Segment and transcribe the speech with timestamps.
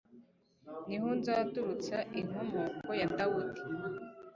[0.87, 3.61] ni ho nzaturutsa inkomoko ya dawudi